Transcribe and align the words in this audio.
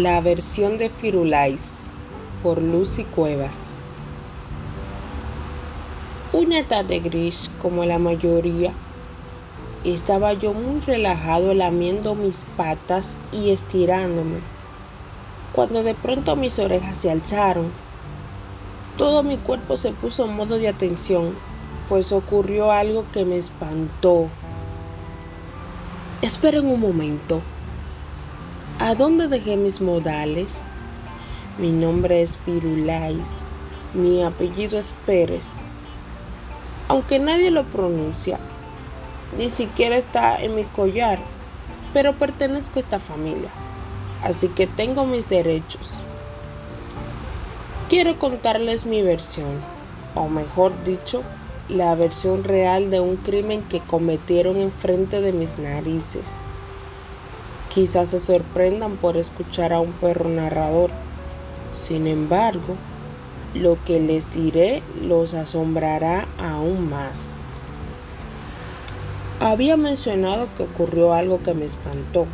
La 0.00 0.18
versión 0.22 0.78
de 0.78 0.88
Firulais 0.88 1.82
por 2.42 2.62
Lucy 2.62 3.04
Cuevas. 3.04 3.70
Una 6.32 6.66
tarde 6.66 7.00
gris 7.00 7.50
como 7.60 7.84
la 7.84 7.98
mayoría, 7.98 8.72
estaba 9.84 10.32
yo 10.32 10.54
muy 10.54 10.80
relajado 10.80 11.52
lamiendo 11.52 12.14
mis 12.14 12.46
patas 12.56 13.18
y 13.30 13.50
estirándome, 13.50 14.38
cuando 15.52 15.82
de 15.82 15.94
pronto 15.94 16.34
mis 16.34 16.58
orejas 16.58 16.96
se 16.96 17.10
alzaron. 17.10 17.70
Todo 18.96 19.22
mi 19.22 19.36
cuerpo 19.36 19.76
se 19.76 19.92
puso 19.92 20.24
en 20.24 20.34
modo 20.34 20.56
de 20.56 20.68
atención, 20.68 21.34
pues 21.90 22.10
ocurrió 22.12 22.72
algo 22.72 23.04
que 23.12 23.26
me 23.26 23.36
espantó. 23.36 24.28
Esperen 26.22 26.68
un 26.68 26.80
momento. 26.80 27.42
¿A 28.90 28.96
dónde 28.96 29.28
dejé 29.28 29.56
mis 29.56 29.80
modales? 29.80 30.62
Mi 31.58 31.70
nombre 31.70 32.22
es 32.22 32.40
Firulais, 32.40 33.44
mi 33.94 34.24
apellido 34.24 34.80
es 34.80 34.96
Pérez. 35.06 35.60
Aunque 36.88 37.20
nadie 37.20 37.52
lo 37.52 37.64
pronuncia, 37.66 38.40
ni 39.38 39.48
siquiera 39.48 39.96
está 39.96 40.42
en 40.42 40.56
mi 40.56 40.64
collar, 40.64 41.20
pero 41.92 42.18
pertenezco 42.18 42.80
a 42.80 42.82
esta 42.82 42.98
familia, 42.98 43.52
así 44.24 44.48
que 44.48 44.66
tengo 44.66 45.06
mis 45.06 45.28
derechos. 45.28 46.00
Quiero 47.88 48.18
contarles 48.18 48.86
mi 48.86 49.02
versión, 49.02 49.60
o 50.16 50.26
mejor 50.26 50.72
dicho, 50.82 51.22
la 51.68 51.94
versión 51.94 52.42
real 52.42 52.90
de 52.90 52.98
un 52.98 53.18
crimen 53.18 53.62
que 53.68 53.78
cometieron 53.78 54.56
enfrente 54.56 55.20
de 55.20 55.32
mis 55.32 55.60
narices. 55.60 56.40
Quizás 57.72 58.08
se 58.08 58.18
sorprendan 58.18 58.96
por 58.96 59.16
escuchar 59.16 59.72
a 59.72 59.78
un 59.78 59.92
perro 59.92 60.28
narrador. 60.28 60.90
Sin 61.70 62.08
embargo, 62.08 62.74
lo 63.54 63.78
que 63.84 64.00
les 64.00 64.28
diré 64.28 64.82
los 65.00 65.34
asombrará 65.34 66.26
aún 66.40 66.90
más. 66.90 67.40
Había 69.38 69.76
mencionado 69.76 70.48
que 70.56 70.64
ocurrió 70.64 71.12
algo 71.12 71.40
que 71.44 71.54
me 71.54 71.64
espantó. 71.64 72.26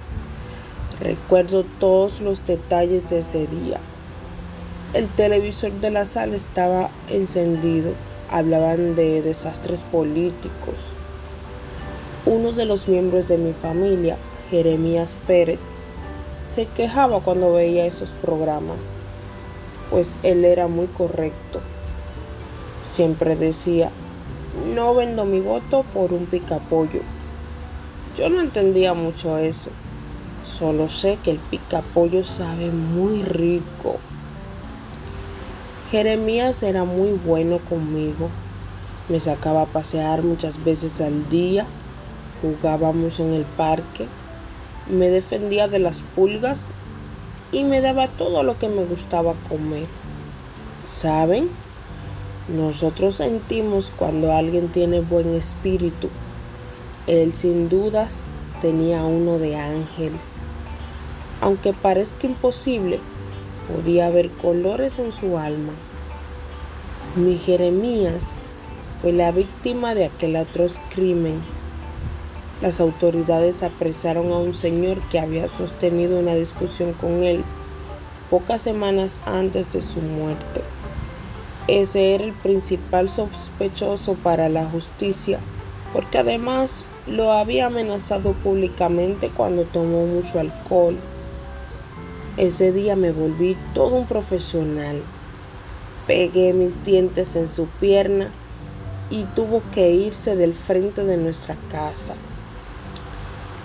Recuerdo 1.00 1.64
todos 1.78 2.22
los 2.22 2.46
detalles 2.46 3.06
de 3.10 3.18
ese 3.18 3.46
día. 3.46 3.78
El 4.94 5.06
televisor 5.08 5.72
de 5.72 5.90
la 5.90 6.06
sala 6.06 6.36
estaba 6.36 6.88
encendido. 7.10 7.92
Hablaban 8.30 8.96
de 8.96 9.20
desastres 9.20 9.82
políticos. 9.82 10.76
Uno 12.24 12.52
de 12.52 12.64
los 12.64 12.88
miembros 12.88 13.28
de 13.28 13.36
mi 13.36 13.52
familia 13.52 14.16
Jeremías 14.50 15.16
Pérez, 15.26 15.72
se 16.38 16.66
quejaba 16.66 17.20
cuando 17.20 17.52
veía 17.52 17.84
esos 17.84 18.12
programas, 18.12 18.98
pues 19.90 20.18
él 20.22 20.44
era 20.44 20.68
muy 20.68 20.86
correcto. 20.86 21.60
Siempre 22.82 23.34
decía, 23.34 23.90
no 24.72 24.94
vendo 24.94 25.24
mi 25.24 25.40
voto 25.40 25.84
por 25.92 26.12
un 26.12 26.26
picapollo. 26.26 27.00
Yo 28.16 28.28
no 28.30 28.40
entendía 28.40 28.94
mucho 28.94 29.36
eso, 29.36 29.70
solo 30.44 30.88
sé 30.88 31.18
que 31.24 31.32
el 31.32 31.38
picapollo 31.38 32.22
sabe 32.22 32.70
muy 32.70 33.24
rico. 33.24 33.96
Jeremías 35.90 36.62
era 36.62 36.84
muy 36.84 37.10
bueno 37.10 37.58
conmigo, 37.58 38.30
me 39.08 39.18
sacaba 39.18 39.62
a 39.62 39.66
pasear 39.66 40.22
muchas 40.22 40.62
veces 40.62 41.00
al 41.00 41.28
día, 41.28 41.66
jugábamos 42.40 43.18
en 43.18 43.34
el 43.34 43.44
parque 43.44 44.06
me 44.88 45.08
defendía 45.10 45.68
de 45.68 45.78
las 45.78 46.02
pulgas 46.02 46.68
y 47.52 47.64
me 47.64 47.80
daba 47.80 48.08
todo 48.08 48.42
lo 48.42 48.58
que 48.58 48.68
me 48.68 48.84
gustaba 48.84 49.34
comer. 49.48 49.86
¿Saben? 50.86 51.50
Nosotros 52.48 53.16
sentimos 53.16 53.90
cuando 53.96 54.32
alguien 54.32 54.68
tiene 54.68 55.00
buen 55.00 55.34
espíritu. 55.34 56.08
Él 57.06 57.34
sin 57.34 57.68
dudas 57.68 58.22
tenía 58.60 59.04
uno 59.04 59.38
de 59.38 59.56
ángel. 59.56 60.12
Aunque 61.40 61.72
parezca 61.72 62.26
imposible, 62.26 63.00
podía 63.72 64.06
haber 64.06 64.30
colores 64.30 64.98
en 64.98 65.12
su 65.12 65.38
alma. 65.38 65.72
Mi 67.16 67.36
Jeremías 67.38 68.32
fue 69.02 69.12
la 69.12 69.32
víctima 69.32 69.94
de 69.94 70.06
aquel 70.06 70.36
atroz 70.36 70.80
crimen 70.90 71.42
las 72.60 72.80
autoridades 72.80 73.62
apresaron 73.62 74.32
a 74.32 74.38
un 74.38 74.54
señor 74.54 75.00
que 75.10 75.20
había 75.20 75.48
sostenido 75.48 76.18
una 76.18 76.34
discusión 76.34 76.94
con 76.94 77.22
él 77.22 77.44
pocas 78.30 78.62
semanas 78.62 79.20
antes 79.26 79.72
de 79.72 79.82
su 79.82 80.00
muerte. 80.00 80.62
Ese 81.68 82.14
era 82.14 82.24
el 82.24 82.32
principal 82.32 83.08
sospechoso 83.08 84.14
para 84.14 84.48
la 84.48 84.64
justicia, 84.66 85.38
porque 85.92 86.18
además 86.18 86.84
lo 87.06 87.32
había 87.32 87.66
amenazado 87.66 88.32
públicamente 88.32 89.30
cuando 89.30 89.64
tomó 89.64 90.06
mucho 90.06 90.40
alcohol. 90.40 90.96
Ese 92.36 92.72
día 92.72 92.96
me 92.96 93.12
volví 93.12 93.56
todo 93.74 93.96
un 93.96 94.06
profesional. 94.06 95.02
Pegué 96.06 96.52
mis 96.52 96.84
dientes 96.84 97.34
en 97.36 97.50
su 97.50 97.66
pierna 97.66 98.30
y 99.10 99.24
tuvo 99.24 99.62
que 99.72 99.90
irse 99.90 100.36
del 100.36 100.54
frente 100.54 101.04
de 101.04 101.16
nuestra 101.16 101.56
casa. 101.70 102.14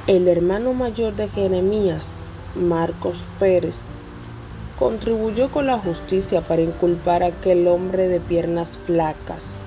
El 0.07 0.27
hermano 0.27 0.73
mayor 0.73 1.15
de 1.15 1.29
Jeremías, 1.29 2.21
Marcos 2.55 3.27
Pérez, 3.37 3.81
contribuyó 4.79 5.51
con 5.51 5.67
la 5.67 5.77
justicia 5.77 6.41
para 6.41 6.63
inculpar 6.63 7.21
a 7.21 7.27
aquel 7.27 7.67
hombre 7.67 8.07
de 8.07 8.19
piernas 8.19 8.79
flacas. 8.79 9.59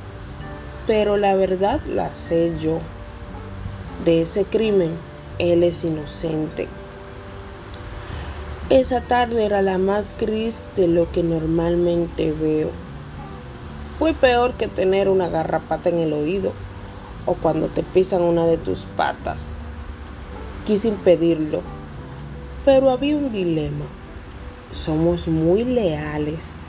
Pero 0.89 1.17
la 1.19 1.37
verdad 1.37 1.81
la 1.87 2.17
sé 2.17 2.53
yo. 2.59 2.81
De 4.05 4.23
ese 4.23 4.45
crimen, 4.45 4.97
él 5.39 5.63
es 5.63 5.85
inocente. 5.85 6.67
Esa 8.71 9.03
tarde 9.03 9.47
era 9.47 9.63
la 9.63 9.79
más 9.79 10.17
gris 10.19 10.65
de 10.75 10.89
lo 10.89 11.13
que 11.13 11.23
normalmente 11.23 12.33
veo. 12.33 12.71
Fue 14.01 14.15
peor 14.15 14.55
que 14.55 14.67
tener 14.67 15.09
una 15.09 15.29
garrapata 15.29 15.91
en 15.91 16.01
el 16.01 16.13
oído 16.13 16.53
o 17.25 17.35
cuando 17.35 17.69
te 17.69 17.85
pisan 17.85 18.23
una 18.23 18.47
de 18.47 18.57
tus 18.57 18.81
patas. 18.97 19.64
Quise 20.65 20.89
impedirlo, 20.89 21.61
pero 22.65 22.91
había 22.91 23.19
un 23.19 23.31
dilema. 23.31 23.85
Somos 24.73 25.29
muy 25.29 25.63
leales 25.63 26.63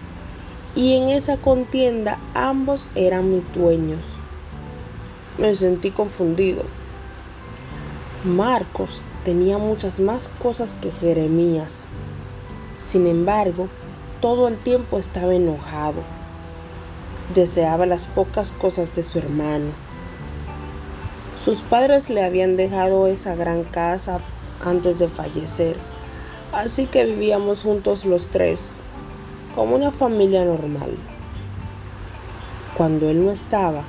y 0.76 0.98
en 0.98 1.08
esa 1.08 1.38
contienda 1.38 2.20
ambos 2.34 2.90
eran 2.96 3.34
mis 3.34 3.50
dueños. 3.54 4.04
Me 5.38 5.56
sentí 5.56 5.92
confundido. 5.92 6.64
Marcos 8.26 9.02
tenía 9.24 9.60
muchas 9.60 10.02
más 10.02 10.30
cosas 10.44 10.76
que 10.76 10.92
Jeremías. 10.92 11.88
Sin 12.80 13.08
embargo, 13.08 13.70
todo 14.20 14.50
el 14.50 14.58
tiempo 14.58 15.00
estaba 15.00 15.34
enojado. 15.34 16.04
Deseaba 17.34 17.86
las 17.86 18.08
pocas 18.08 18.52
cosas 18.52 18.94
de 18.94 19.04
su 19.04 19.20
hermano 19.20 19.85
sus 21.46 21.62
padres 21.62 22.10
le 22.10 22.24
habían 22.24 22.58
dejado 22.58 23.06
esa 23.06 23.36
gran 23.36 23.66
casa 23.66 24.20
antes 24.64 24.98
de 24.98 25.08
fallecer, 25.08 25.78
así 26.52 26.88
que 26.88 27.06
vivíamos 27.06 27.62
juntos 27.62 28.04
los 28.04 28.26
tres, 28.26 28.78
como 29.54 29.76
una 29.76 29.92
familia 29.92 30.44
normal. 30.44 30.98
Cuando 32.76 33.10
él 33.10 33.24
no 33.24 33.32
estaba, 33.32 33.84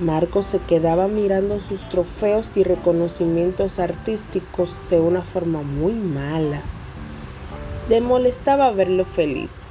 Marcos 0.00 0.46
se 0.46 0.58
quedaba 0.58 1.06
mirando 1.06 1.60
sus 1.60 1.88
trofeos 1.88 2.56
y 2.56 2.64
reconocimientos 2.64 3.78
artísticos 3.78 4.74
de 4.90 4.98
una 4.98 5.22
forma 5.22 5.62
muy 5.62 5.92
mala. 5.92 6.60
Le 7.88 8.00
molestaba 8.00 8.72
verlo 8.72 9.04
feliz. 9.04 9.62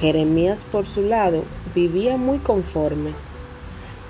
Jeremías, 0.00 0.64
por 0.70 0.84
su 0.84 1.00
lado, 1.00 1.44
vivía 1.74 2.18
muy 2.18 2.40
conforme 2.40 3.14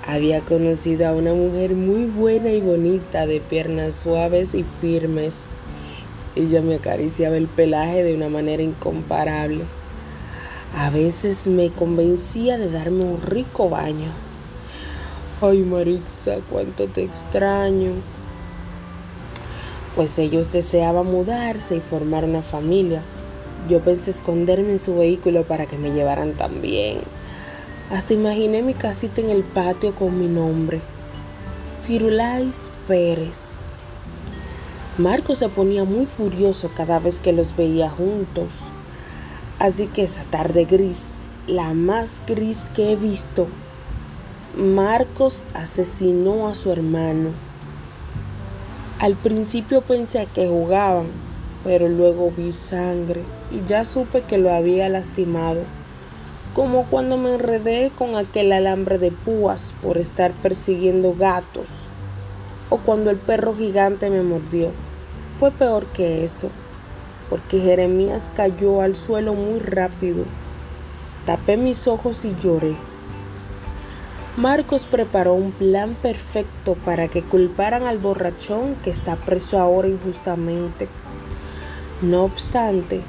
había 0.05 0.41
conocido 0.41 1.07
a 1.07 1.13
una 1.13 1.33
mujer 1.33 1.75
muy 1.75 2.05
buena 2.05 2.49
y 2.49 2.59
bonita, 2.59 3.25
de 3.25 3.39
piernas 3.39 3.95
suaves 3.95 4.53
y 4.53 4.65
firmes. 4.81 5.41
Ella 6.35 6.61
me 6.61 6.75
acariciaba 6.75 7.37
el 7.37 7.47
pelaje 7.47 8.03
de 8.03 8.15
una 8.15 8.27
manera 8.27 8.61
incomparable. 8.61 9.63
A 10.75 10.89
veces 10.89 11.47
me 11.47 11.69
convencía 11.69 12.57
de 12.57 12.69
darme 12.69 13.05
un 13.05 13.21
rico 13.21 13.69
baño. 13.69 14.11
Ay, 15.41 15.61
Marixa, 15.61 16.37
cuánto 16.49 16.87
te 16.87 17.03
extraño. 17.03 17.91
Pues 19.95 20.17
ellos 20.19 20.51
deseaban 20.51 21.05
mudarse 21.05 21.77
y 21.77 21.79
formar 21.79 22.25
una 22.25 22.41
familia. 22.41 23.03
Yo 23.69 23.79
pensé 23.79 24.11
esconderme 24.11 24.71
en 24.71 24.79
su 24.79 24.95
vehículo 24.95 25.43
para 25.43 25.65
que 25.65 25.77
me 25.77 25.91
llevaran 25.91 26.33
también. 26.33 27.01
Hasta 27.93 28.15
imaginé 28.15 28.63
mi 28.63 28.73
casita 28.73 29.21
en 29.21 29.29
el 29.29 29.43
patio 29.43 29.93
con 29.93 30.17
mi 30.17 30.25
nombre, 30.25 30.81
Firulais 31.83 32.67
Pérez. 32.87 33.59
Marco 34.97 35.35
se 35.35 35.47
ponía 35.47 35.83
muy 35.83 36.07
furioso 36.07 36.71
cada 36.75 36.97
vez 36.97 37.19
que 37.19 37.33
los 37.33 37.55
veía 37.55 37.91
juntos. 37.91 38.49
Así 39.59 39.85
que 39.85 40.05
esa 40.05 40.23
tarde 40.23 40.65
gris, 40.65 41.17
la 41.45 41.75
más 41.75 42.19
gris 42.25 42.65
que 42.73 42.93
he 42.93 42.95
visto, 42.95 43.47
Marcos 44.57 45.43
asesinó 45.53 46.47
a 46.47 46.55
su 46.55 46.71
hermano. 46.71 47.29
Al 48.97 49.15
principio 49.15 49.81
pensé 49.81 50.27
que 50.33 50.47
jugaban, 50.47 51.09
pero 51.63 51.87
luego 51.87 52.31
vi 52.35 52.53
sangre 52.53 53.21
y 53.51 53.61
ya 53.67 53.85
supe 53.85 54.21
que 54.21 54.39
lo 54.39 54.51
había 54.51 54.89
lastimado, 54.89 55.61
como 56.53 56.85
cuando 56.85 57.17
me 57.17 57.33
enredé 57.33 57.91
con 57.97 58.15
aquel 58.15 58.51
alambre 58.51 58.99
de 58.99 59.11
púas 59.11 59.73
por 59.81 59.97
estar 59.97 60.31
persiguiendo 60.33 61.15
gatos, 61.15 61.67
o 62.69 62.77
cuando 62.77 63.09
el 63.09 63.17
perro 63.17 63.55
gigante 63.55 64.09
me 64.09 64.21
mordió. 64.21 64.71
Fue 65.39 65.51
peor 65.51 65.87
que 65.87 66.23
eso, 66.23 66.49
porque 67.29 67.59
Jeremías 67.59 68.31
cayó 68.35 68.81
al 68.81 68.95
suelo 68.95 69.33
muy 69.33 69.59
rápido. 69.59 70.25
Tapé 71.25 71.57
mis 71.57 71.87
ojos 71.87 72.23
y 72.25 72.35
lloré. 72.41 72.75
Marcos 74.37 74.85
preparó 74.85 75.33
un 75.33 75.51
plan 75.51 75.95
perfecto 76.01 76.75
para 76.85 77.07
que 77.07 77.21
culparan 77.21 77.83
al 77.83 77.99
borrachón 77.99 78.75
que 78.83 78.89
está 78.89 79.15
preso 79.15 79.59
ahora 79.59 79.87
injustamente. 79.87 80.87
No 82.01 82.23
obstante, 82.23 83.01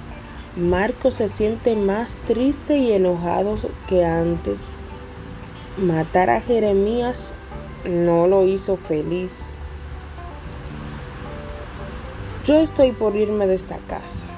Marcos 0.56 1.16
se 1.16 1.28
siente 1.28 1.74
más 1.74 2.14
triste 2.26 2.78
y 2.78 2.92
enojado 2.92 3.56
que 3.88 4.04
antes. 4.04 4.84
Matar 5.76 6.30
a 6.30 6.40
Jeremías 6.40 7.32
no 7.84 8.28
lo 8.28 8.46
hizo 8.46 8.76
feliz. 8.76 9.58
Yo 12.44 12.54
estoy 12.60 12.92
por 12.92 13.16
irme 13.16 13.48
de 13.48 13.56
esta 13.56 13.78
casa, 13.88 14.28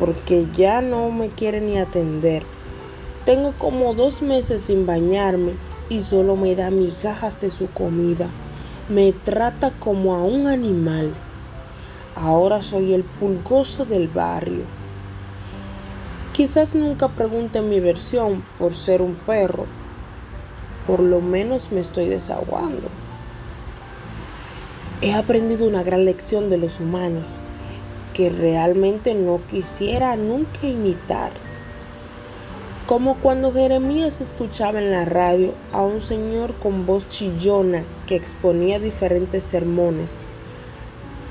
porque 0.00 0.48
ya 0.52 0.80
no 0.80 1.12
me 1.12 1.28
quiere 1.28 1.60
ni 1.60 1.78
atender. 1.78 2.42
Tengo 3.24 3.52
como 3.56 3.94
dos 3.94 4.22
meses 4.22 4.62
sin 4.62 4.84
bañarme 4.84 5.52
y 5.88 6.00
solo 6.00 6.34
me 6.34 6.56
da 6.56 6.72
migajas 6.72 7.38
de 7.38 7.50
su 7.50 7.70
comida. 7.70 8.26
Me 8.88 9.12
trata 9.12 9.70
como 9.78 10.16
a 10.16 10.24
un 10.24 10.48
animal. 10.48 11.14
Ahora 12.16 12.62
soy 12.62 12.94
el 12.94 13.04
pulgoso 13.04 13.84
del 13.84 14.08
barrio. 14.08 14.75
Quizás 16.36 16.74
nunca 16.74 17.08
pregunte 17.08 17.62
mi 17.62 17.80
versión 17.80 18.44
por 18.58 18.74
ser 18.74 19.00
un 19.00 19.14
perro. 19.14 19.64
Por 20.86 21.00
lo 21.00 21.22
menos 21.22 21.72
me 21.72 21.80
estoy 21.80 22.08
desahogando. 22.08 22.88
He 25.00 25.14
aprendido 25.14 25.66
una 25.66 25.82
gran 25.82 26.04
lección 26.04 26.50
de 26.50 26.58
los 26.58 26.78
humanos 26.78 27.26
que 28.12 28.28
realmente 28.28 29.14
no 29.14 29.40
quisiera 29.50 30.14
nunca 30.16 30.66
imitar 30.66 31.32
como 32.86 33.16
cuando 33.16 33.52
Jeremías 33.52 34.20
escuchaba 34.20 34.78
en 34.78 34.92
la 34.92 35.04
radio 35.06 35.54
a 35.72 35.82
un 35.82 36.00
señor 36.00 36.54
con 36.54 36.86
voz 36.86 37.08
chillona 37.08 37.82
que 38.06 38.14
exponía 38.14 38.78
diferentes 38.78 39.42
sermones. 39.42 40.20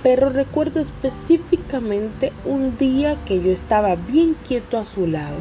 Pero 0.06 0.30
recuerdo 0.30 0.80
específicamente 0.82 2.32
un 2.46 2.78
día 2.78 3.18
que 3.26 3.42
yo 3.42 3.52
estaba 3.52 3.96
bien 3.96 4.36
quieto 4.48 4.78
a 4.78 4.86
su 4.86 5.08
lado. 5.08 5.40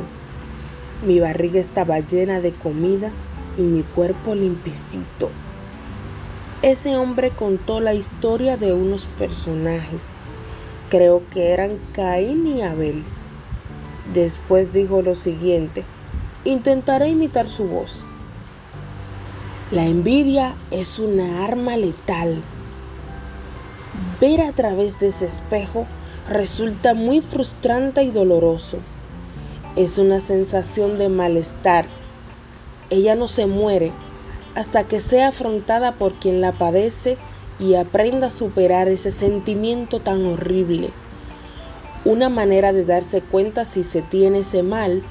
Mi 1.07 1.21
barriga 1.21 1.61
estaba 1.61 2.01
llena 2.01 2.41
de 2.41 2.53
comida 2.53 3.11
y 3.59 3.61
mi 3.61 3.83
cuerpo 3.83 4.35
limpicito. 4.35 5.29
Ese 6.63 6.97
hombre 6.97 7.29
contó 7.29 7.81
la 7.81 7.93
historia 7.93 8.57
de 8.57 8.73
unos 8.73 9.05
personajes. 9.05 10.13
Creo 10.89 11.29
que 11.29 11.51
eran 11.51 11.79
Caín 11.93 12.47
y 12.47 12.63
Abel. 12.63 13.05
Después 14.15 14.73
dijo 14.73 15.03
lo 15.03 15.15
siguiente. 15.15 15.85
Intentaré 16.47 17.09
imitar 17.11 17.51
su 17.51 17.65
voz. 17.65 18.03
La 19.71 19.85
envidia 19.85 20.55
es 20.71 20.99
una 20.99 21.45
arma 21.45 21.77
letal. 21.77 22.43
Ver 24.21 24.43
a 24.43 24.53
través 24.53 25.01
de 25.01 25.09
ese 25.09 25.27
espejo 25.27 25.87
resulta 26.29 26.95
muy 26.95 27.21
frustrante 27.21 28.03
y 28.03 28.11
doloroso. 28.11 28.79
Es 29.77 29.99
una 29.99 30.21
sensación 30.21 30.99
de 30.99 31.09
malestar. 31.09 31.87
Ella 32.91 33.17
no 33.17 33.29
se 33.29 33.47
muere 33.47 33.93
hasta 34.55 34.85
que 34.85 35.01
sea 35.01 35.29
afrontada 35.29 35.95
por 35.95 36.21
quien 36.21 36.41
la 36.41 36.53
padece 36.53 37.19
y 37.59 37.75
aprenda 37.75 38.29
a 38.29 38.31
superar 38.31 38.89
ese 38.89 39.11
sentimiento 39.11 40.01
tan 40.01 40.25
horrible. 40.27 40.91
Una 42.05 42.29
manera 42.29 42.73
de 42.73 42.85
darse 42.85 43.21
cuenta 43.21 43.65
si 43.65 43.83
se 43.83 44.03
tiene 44.03 44.41
ese 44.41 44.63
mal 44.63 45.03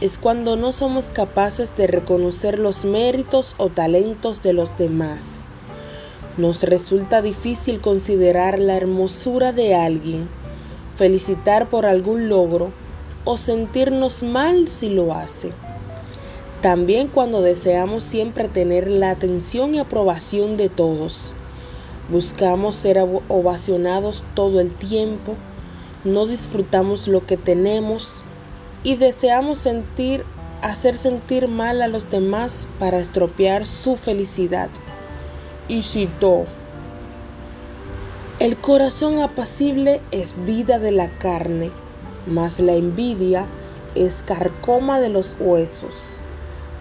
es 0.00 0.18
cuando 0.18 0.56
no 0.56 0.72
somos 0.72 1.10
capaces 1.10 1.74
de 1.76 1.86
reconocer 1.86 2.58
los 2.58 2.84
méritos 2.84 3.54
o 3.56 3.68
talentos 3.68 4.42
de 4.42 4.52
los 4.52 4.76
demás. 4.76 5.46
Nos 6.36 6.64
resulta 6.64 7.22
difícil 7.22 7.80
considerar 7.80 8.58
la 8.58 8.76
hermosura 8.76 9.52
de 9.52 9.76
alguien, 9.76 10.28
felicitar 10.96 11.68
por 11.68 11.86
algún 11.86 12.28
logro 12.28 12.72
o 13.24 13.36
sentirnos 13.38 14.24
mal 14.24 14.66
si 14.66 14.88
lo 14.88 15.14
hace. 15.14 15.52
También 16.60 17.06
cuando 17.06 17.40
deseamos 17.40 18.02
siempre 18.02 18.48
tener 18.48 18.90
la 18.90 19.10
atención 19.10 19.74
y 19.74 19.78
aprobación 19.78 20.56
de 20.56 20.68
todos. 20.68 21.34
Buscamos 22.10 22.74
ser 22.74 22.98
ovacionados 23.28 24.24
todo 24.34 24.60
el 24.60 24.74
tiempo, 24.74 25.36
no 26.04 26.26
disfrutamos 26.26 27.06
lo 27.06 27.24
que 27.26 27.36
tenemos, 27.36 28.24
y 28.82 28.96
deseamos 28.96 29.58
sentir, 29.58 30.24
hacer 30.62 30.96
sentir 30.96 31.48
mal 31.48 31.80
a 31.80 31.88
los 31.88 32.10
demás 32.10 32.66
para 32.78 32.98
estropear 32.98 33.66
su 33.66 33.96
felicidad. 33.96 34.68
Y 35.66 35.82
citó, 35.82 36.46
el 38.38 38.56
corazón 38.56 39.20
apacible 39.20 40.02
es 40.10 40.34
vida 40.44 40.78
de 40.78 40.90
la 40.90 41.08
carne, 41.08 41.70
mas 42.26 42.60
la 42.60 42.74
envidia 42.74 43.46
es 43.94 44.22
carcoma 44.26 45.00
de 45.00 45.08
los 45.08 45.36
huesos. 45.38 46.18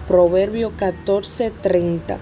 Proverbio 0.07 0.73
14:30. 0.75 2.17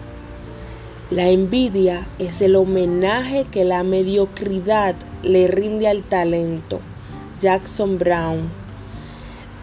La 1.09 1.29
envidia 1.29 2.07
es 2.19 2.41
el 2.41 2.55
homenaje 2.55 3.45
que 3.50 3.63
la 3.63 3.83
mediocridad 3.83 4.95
le 5.24 5.47
rinde 5.47 5.88
al 5.88 6.03
talento. 6.03 6.79
Jackson 7.39 7.97
Brown. 7.97 8.50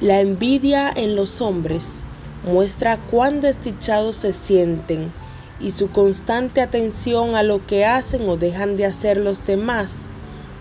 La 0.00 0.20
envidia 0.20 0.90
en 0.92 1.14
los 1.14 1.40
hombres 1.40 2.02
muestra 2.44 2.99
cuán 3.11 3.40
desdichados 3.40 4.16
se 4.16 4.32
sienten 4.32 5.12
y 5.60 5.72
su 5.72 5.90
constante 5.90 6.60
atención 6.60 7.34
a 7.34 7.42
lo 7.42 7.66
que 7.66 7.84
hacen 7.84 8.28
o 8.28 8.36
dejan 8.36 8.76
de 8.76 8.86
hacer 8.86 9.16
los 9.16 9.44
demás 9.44 10.10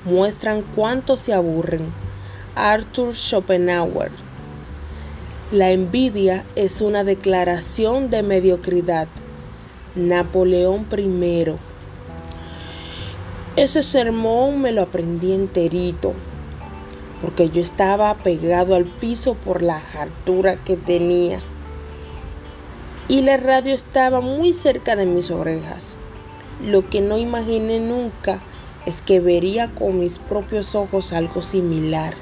muestran 0.05 0.63
cuánto 0.75 1.17
se 1.17 1.33
aburren. 1.33 1.91
Arthur 2.55 3.15
Schopenhauer. 3.15 4.11
La 5.51 5.71
envidia 5.71 6.45
es 6.55 6.81
una 6.81 7.03
declaración 7.03 8.09
de 8.09 8.23
mediocridad. 8.23 9.07
Napoleón 9.95 10.87
I. 10.95 11.55
Ese 13.55 13.83
sermón 13.83 14.61
me 14.61 14.71
lo 14.71 14.83
aprendí 14.83 15.33
enterito 15.33 16.13
porque 17.21 17.49
yo 17.49 17.61
estaba 17.61 18.13
pegado 18.15 18.75
al 18.75 18.85
piso 18.85 19.35
por 19.35 19.61
la 19.61 19.81
altura 19.99 20.57
que 20.63 20.75
tenía 20.75 21.41
y 23.07 23.21
la 23.21 23.37
radio 23.37 23.73
estaba 23.73 24.21
muy 24.21 24.53
cerca 24.53 24.95
de 24.95 25.05
mis 25.05 25.31
orejas. 25.31 25.97
Lo 26.65 26.89
que 26.89 27.01
no 27.01 27.17
imaginé 27.17 27.79
nunca 27.79 28.41
es 28.85 29.01
que 29.01 29.19
vería 29.19 29.73
con 29.73 29.99
mis 29.99 30.17
propios 30.19 30.75
ojos 30.75 31.13
algo 31.13 31.41
similar. 31.41 32.13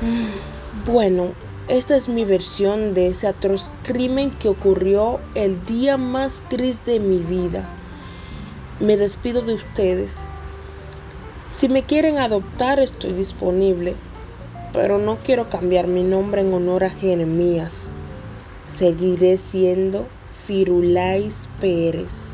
Mm, 0.00 0.90
bueno, 0.90 1.32
esta 1.68 1.96
es 1.96 2.08
mi 2.08 2.24
versión 2.24 2.94
de 2.94 3.08
ese 3.08 3.26
atroz 3.26 3.70
crimen 3.82 4.30
que 4.30 4.48
ocurrió 4.48 5.20
el 5.34 5.64
día 5.66 5.96
más 5.96 6.42
gris 6.50 6.84
de 6.84 7.00
mi 7.00 7.18
vida. 7.18 7.68
Me 8.80 8.96
despido 8.96 9.42
de 9.42 9.54
ustedes 9.54 10.24
si 11.52 11.68
me 11.68 11.82
quieren 11.82 12.18
adoptar, 12.18 12.80
estoy 12.80 13.12
disponible, 13.12 13.94
pero 14.72 14.96
no 14.96 15.18
quiero 15.22 15.50
cambiar 15.50 15.86
mi 15.86 16.02
nombre 16.02 16.40
en 16.40 16.54
honor 16.54 16.82
a 16.82 16.88
Jeremías. 16.88 17.90
Seguiré 18.64 19.38
siendo 19.38 20.06
Firulais 20.46 21.48
Pérez. 21.60 22.31